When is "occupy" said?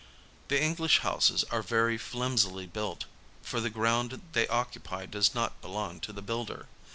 4.47-5.05